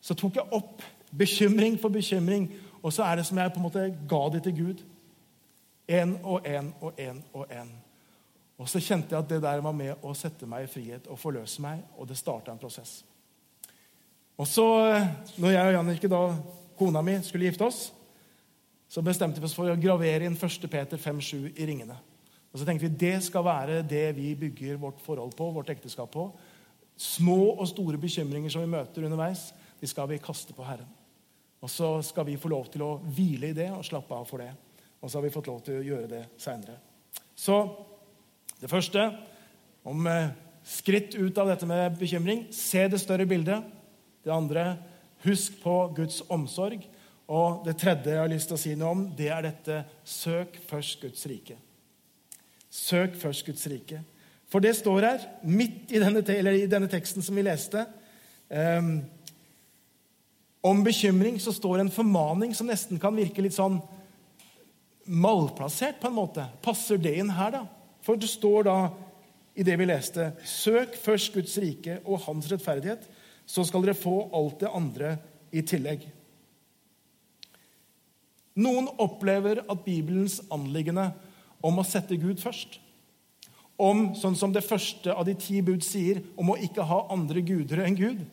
[0.03, 0.81] så tok jeg opp
[1.15, 2.49] bekymring for bekymring.
[2.81, 4.83] Og så er det som jeg på en måte ga det til Gud.
[5.89, 7.69] Én og én og én og én.
[8.59, 11.17] Og så kjente jeg at det der var med å sette meg i frihet og
[11.17, 12.99] forløse meg, og det starta en prosess.
[14.39, 14.65] Og så,
[15.39, 16.19] når jeg og Jannicke, da,
[16.77, 17.79] kona mi, skulle gifte oss,
[18.89, 20.69] så bestemte vi oss for å gravere inn 1.
[20.71, 21.97] Peter 5,7 i ringene.
[22.49, 26.11] Og så tenkte vi det skal være det vi bygger vårt forhold på, vårt ekteskap
[26.13, 26.29] på.
[26.99, 29.49] Små og store bekymringer som vi møter underveis,
[29.79, 30.89] de skal vi kaste på Herren.
[31.63, 34.41] Og så skal vi få lov til å hvile i det og slappe av for
[34.41, 34.51] det.
[34.99, 36.77] Og så har vi fått lov til å gjøre det seinere.
[37.35, 37.61] Så
[38.59, 39.05] det første
[39.87, 40.31] om eh,
[40.67, 42.47] skritt ut av dette med bekymring.
[42.53, 43.63] Se det større bildet.
[44.23, 44.73] Det andre
[45.23, 46.83] husk på Guds omsorg.
[47.29, 50.57] Og det tredje jeg har lyst til å si noe om, det er dette søk
[50.69, 51.59] først Guds rike.
[52.69, 54.01] Søk først Guds rike.
[54.49, 57.83] For det står her, midt i denne, i denne teksten som vi leste
[58.49, 58.95] um,
[60.65, 63.77] Om bekymring så står en formaning som nesten kan virke litt sånn
[65.09, 66.45] malplassert, på en måte.
[66.61, 67.63] Passer det inn her, da?
[68.05, 68.77] For det står da
[69.59, 73.03] i det vi leste Søk først Guds rike og hans rettferdighet,
[73.49, 75.15] så skal dere få alt det andre
[75.51, 76.05] i tillegg.
[78.59, 81.09] Noen opplever at Bibelens anliggende
[81.65, 82.77] om å sette Gud først,
[83.79, 87.41] om, sånn som det første av de ti bud sier, om å ikke ha andre
[87.47, 88.25] guder enn Gud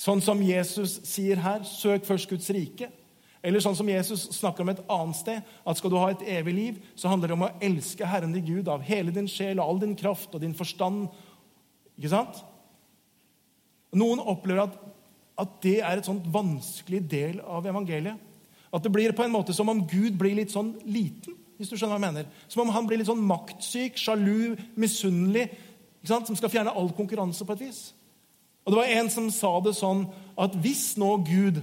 [0.00, 2.88] Sånn som Jesus sier her, søk først Guds rike.
[3.42, 6.54] Eller sånn som Jesus snakker om et annet sted, at skal du ha et evig
[6.54, 9.66] liv, så handler det om å elske Herren din Gud av hele din sjel og
[9.66, 11.06] all din kraft og din forstand.
[11.96, 12.42] Ikke sant?
[13.96, 14.76] Noen opplever at,
[15.40, 18.20] at det er et sånt vanskelig del av evangeliet.
[18.70, 21.38] At det blir på en måte som om Gud blir litt sånn liten.
[21.60, 22.28] hvis du skjønner hva jeg mener.
[22.48, 25.50] Som om han blir litt sånn maktsyk, sjalu, misunnelig,
[26.08, 27.80] som skal fjerne all konkurranse på et vis.
[28.64, 30.06] Og Det var en som sa det sånn
[30.40, 31.60] at hvis nå Gud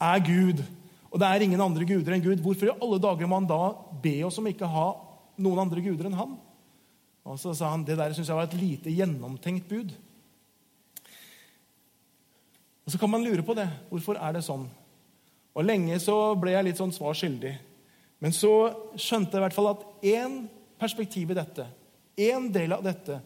[0.00, 0.64] er Gud,
[1.16, 3.60] og det er ingen andre guder enn Gud, hvorfor i alle dager må han da
[4.04, 4.90] be oss om ikke ha
[5.40, 6.34] noen andre guder enn han?
[7.24, 9.94] Og så sa han det der syns jeg var et lite gjennomtenkt bud.
[12.84, 13.64] Og Så kan man lure på det.
[13.88, 14.68] Hvorfor er det sånn?
[15.56, 17.54] Og Lenge så ble jeg litt sånn svar skyldig.
[18.20, 18.52] Men så
[19.00, 20.38] skjønte jeg i hvert fall at én
[20.76, 21.64] perspektiv i dette,
[22.20, 23.22] én del av dette,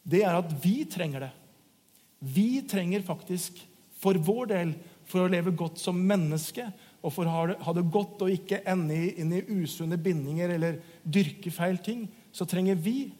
[0.00, 1.32] det er at vi trenger det.
[2.24, 3.60] Vi trenger faktisk,
[4.00, 4.72] for vår del,
[5.04, 8.96] for å leve godt som menneske og for å ha det godt og ikke ende
[9.20, 13.12] inn i usunne bindinger eller dyrke feil ting, så trenger vi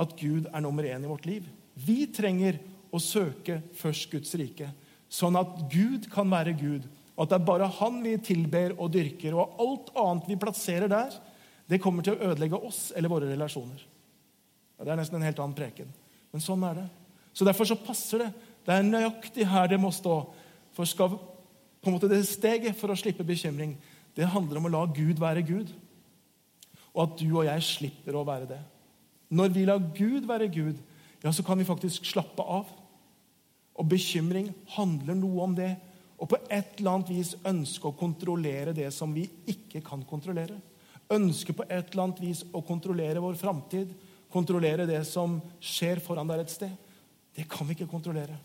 [0.00, 1.46] at Gud er nummer én i vårt liv.
[1.74, 2.58] Vi trenger
[2.94, 4.68] å søke først Guds rike,
[5.08, 6.86] sånn at Gud kan være Gud.
[7.14, 9.36] Og at det er bare Han vi tilber og dyrker.
[9.38, 11.14] Og alt annet vi plasserer der,
[11.70, 13.84] det kommer til å ødelegge oss eller våre relasjoner.
[14.74, 15.92] Ja, det er nesten en helt annen preken.
[16.34, 16.88] Men sånn er det.
[17.34, 18.32] Så Derfor så passer det.
[18.66, 20.18] Det er nøyaktig her det må stå.
[20.74, 21.14] For skal
[21.84, 23.76] på en måte det steget for å slippe bekymring,
[24.14, 25.72] det handler om å la Gud være Gud.
[26.94, 28.60] Og at du og jeg slipper å være det.
[29.34, 30.78] Når vi lar Gud være Gud,
[31.24, 32.68] ja, så kan vi faktisk slappe av.
[33.74, 35.72] Og bekymring handler noe om det.
[36.20, 40.60] Og på et eller annet vis ønske å kontrollere det som vi ikke kan kontrollere.
[41.12, 43.90] Ønske på et eller annet vis å kontrollere vår framtid.
[44.32, 46.70] Kontrollere det som skjer foran der et sted.
[47.34, 48.38] Det kan vi ikke kontrollere.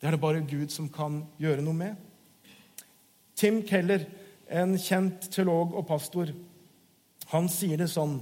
[0.00, 2.09] Det er det bare Gud som kan gjøre noe med.
[3.40, 4.04] Tim Keller,
[4.50, 6.32] en kjent teolog og pastor,
[7.30, 8.18] han sier det sånn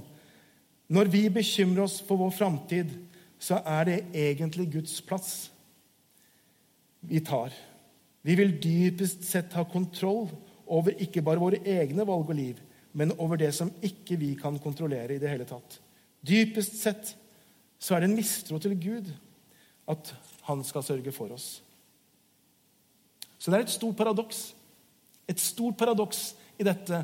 [0.93, 2.93] Når vi bekymrer oss for vår framtid,
[3.39, 5.49] så er det egentlig Guds plass
[6.99, 7.53] vi tar.
[8.21, 10.27] Vi vil dypest sett ha kontroll
[10.69, 12.59] over ikke bare våre egne valg og liv,
[12.91, 15.79] men over det som ikke vi kan kontrollere i det hele tatt.
[16.25, 17.13] Dypest sett
[17.79, 19.11] så er det en mistro til Gud
[19.89, 20.11] at
[20.49, 21.61] han skal sørge for oss.
[23.39, 24.49] Så det er et stort paradoks.
[25.29, 27.03] Et stort paradoks i dette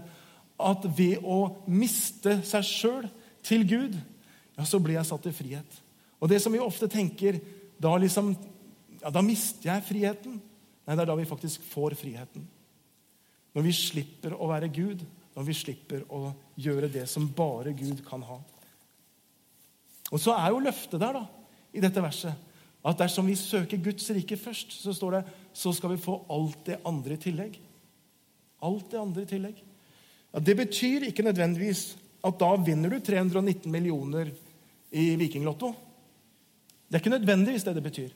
[0.55, 3.07] at ved å miste seg sjøl
[3.45, 3.97] til Gud,
[4.55, 5.81] ja, så blir jeg satt i frihet.
[6.23, 7.37] Og det som vi ofte tenker
[7.81, 8.31] da, liksom,
[9.01, 10.39] ja, da mister jeg friheten.
[10.85, 12.45] Nei, det er da vi faktisk får friheten.
[13.55, 15.03] Når vi slipper å være Gud,
[15.35, 18.39] når vi slipper å gjøre det som bare Gud kan ha.
[20.13, 21.25] Og så er jo løftet der, da,
[21.75, 22.53] i dette verset,
[22.85, 25.23] at dersom vi søker Guds rike først, så står det
[25.57, 27.57] så skal vi få alt det andre i tillegg.
[28.65, 29.61] Alt det andre i tillegg.
[30.33, 31.87] Ja, det betyr ikke nødvendigvis
[32.25, 34.31] at da vinner du 319 millioner
[34.95, 35.71] i Vikinglotto.
[36.85, 38.13] Det er ikke nødvendigvis det det betyr.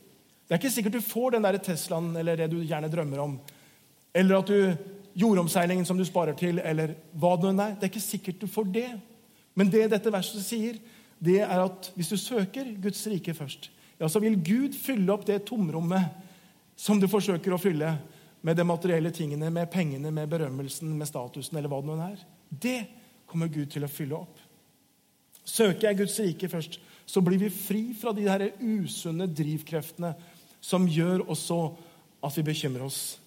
[0.49, 3.35] Det er ikke sikkert du får den der Teslaen eller det du gjerne drømmer om.
[4.17, 7.75] Eller at du jordomseilingen som du sparer til, eller hva det nå er.
[7.75, 8.89] Det er ikke sikkert du får det.
[9.57, 10.79] Men det dette verset sier,
[11.19, 15.25] det er at hvis du søker Guds rike først, ja, så vil Gud fylle opp
[15.27, 16.13] det tomrommet
[16.79, 17.91] som du forsøker å fylle
[18.41, 22.21] med de materielle tingene, med pengene, med berømmelsen, med statusen eller hva det nå er.
[22.49, 22.80] Det
[23.30, 24.39] kommer Gud til å fylle opp.
[25.43, 30.13] Søker jeg Guds rike først, så blir vi fri fra de her usunne drivkreftene
[30.62, 31.60] som gjør også
[32.25, 33.17] at vi bekymrer oss.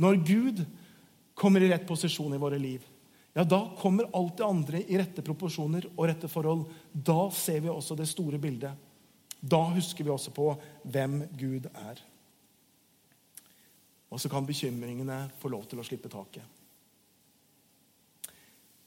[0.00, 0.62] Når Gud
[1.36, 2.84] kommer i rett posisjon i våre liv,
[3.36, 6.64] ja, da kommer alt det andre i rette proporsjoner og rette forhold.
[6.92, 8.74] Da ser vi også det store bildet.
[9.40, 10.50] Da husker vi også på
[10.82, 12.00] hvem Gud er.
[14.10, 16.42] Og så kan bekymringene få lov til å slippe taket.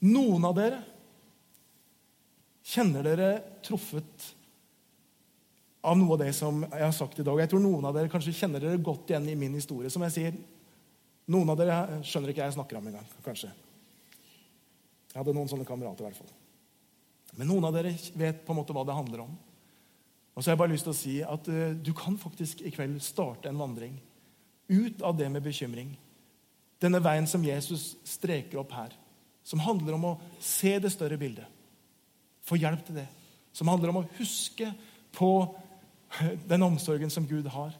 [0.04, 0.80] Noen av dere
[2.64, 3.28] kjenner dere
[3.64, 4.32] truffet
[5.84, 7.40] av noe av det som jeg har sagt i dag.
[7.40, 9.92] Jeg tror noen av dere kanskje kjenner dere godt igjen i min historie.
[9.92, 10.36] Som jeg sier,
[11.32, 13.04] Noen av dere skjønner ikke jeg snakker om engang.
[13.24, 13.48] kanskje.
[15.08, 16.04] Jeg hadde noen sånne kamerater.
[16.04, 16.32] i hvert fall.
[17.38, 19.38] Men noen av dere vet på en måte hva det handler om.
[20.34, 22.72] Og så har jeg bare lyst til å si at uh, Du kan faktisk i
[22.74, 23.96] kveld starte en vandring
[24.68, 25.94] ut av det med bekymring.
[26.82, 28.94] Denne veien som Jesus streker opp her,
[29.44, 31.46] som handler om å se det større bildet.
[32.44, 33.06] Få hjelp til det.
[33.54, 34.70] Som handler om å huske
[35.14, 35.30] på
[36.50, 37.74] den omsorgen som Gud har.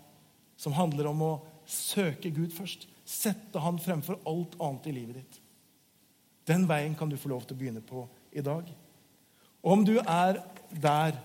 [0.57, 1.33] Som handler om å
[1.67, 2.87] søke Gud først.
[3.05, 5.41] Sette Han fremfor alt annet i livet ditt.
[6.49, 8.69] Den veien kan du få lov til å begynne på i dag.
[9.65, 11.17] Og om du er der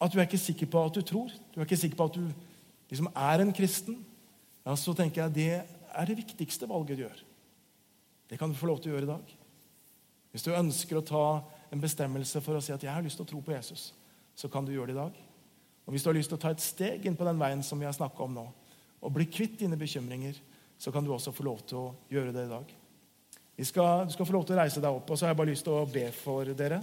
[0.00, 2.18] at du er ikke sikker på at du tror, du er ikke sikker på at
[2.18, 2.26] du
[2.90, 3.98] liksom er en kristen,
[4.64, 5.50] ja, så tenker jeg det
[5.94, 7.18] er det viktigste valget du gjør.
[8.30, 9.34] Det kan du få lov til å gjøre i dag.
[10.32, 11.26] Hvis du ønsker å ta
[11.70, 13.92] en bestemmelse for å si at 'jeg har lyst til å tro på Jesus',
[14.34, 15.12] så kan du gjøre det i dag.
[15.86, 17.78] Og Hvis du har lyst til å ta et steg inn på den veien som
[17.78, 18.52] vi har snakka om nå,
[19.02, 20.34] og bli kvitt dine bekymringer,
[20.78, 22.64] så kan du også få lov til å gjøre det i dag.
[23.62, 25.52] Skal, du skal få lov til å reise deg opp, og så har jeg bare
[25.52, 26.82] lyst til å be for dere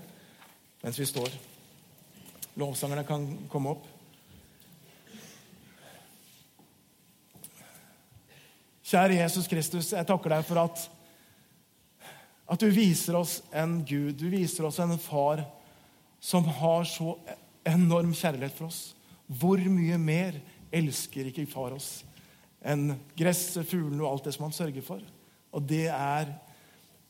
[0.84, 1.34] mens vi står.
[2.56, 3.88] Lovsangerne kan komme opp.
[8.92, 10.82] Kjære Jesus Kristus, jeg takker deg for at,
[12.52, 15.46] at du viser oss en Gud, du viser oss en far
[16.20, 17.14] som har så
[17.64, 18.82] enorm kjærlighet for oss.
[19.32, 20.42] Hvor mye mer
[20.76, 22.02] elsker ikke far oss
[22.68, 25.00] enn gresset, fuglene og alt det som han sørger for?
[25.56, 26.36] Og det er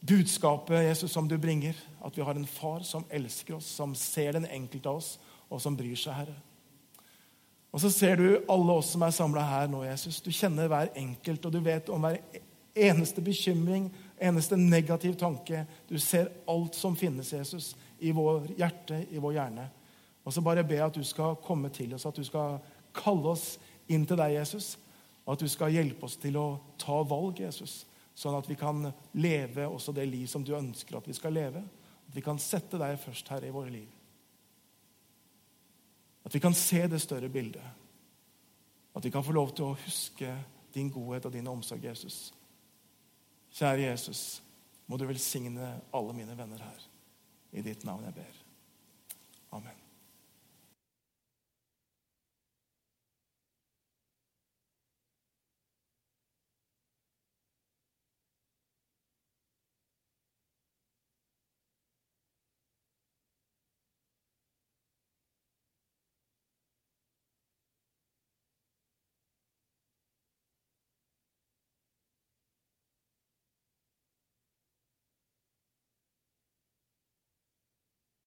[0.05, 1.73] budskapet Jesus, som du bringer.
[2.05, 5.15] At vi har en far som elsker oss, som ser den enkelte av oss,
[5.49, 6.37] og som bryr seg, Herre.
[7.71, 10.19] Og så ser du alle oss som er samla her nå, Jesus.
[10.23, 12.19] Du kjenner hver enkelt, og du vet om hver
[12.75, 13.87] eneste bekymring,
[14.19, 15.63] eneste negativ tanke.
[15.89, 19.69] Du ser alt som finnes, Jesus, i vår hjerte, i vår hjerne.
[20.25, 22.59] Og så bare be at du skal komme til oss, at du skal
[22.93, 23.55] kalle oss
[23.87, 24.75] inn til deg, Jesus.
[25.25, 26.47] Og at du skal hjelpe oss til å
[26.81, 27.85] ta valg, Jesus.
[28.17, 28.83] Sånn at vi kan
[29.15, 31.63] leve også det liv som du ønsker at vi skal leve.
[32.09, 34.00] At vi kan sette deg først her i våre liv.
[36.25, 37.63] At vi kan se det større bildet.
[38.95, 40.35] At vi kan få lov til å huske
[40.73, 42.33] din godhet og din omsorg, Jesus.
[43.51, 44.41] Kjære Jesus,
[44.87, 46.89] må du velsigne alle mine venner her.
[47.51, 48.43] I ditt navn jeg ber.
[49.51, 49.80] Amen.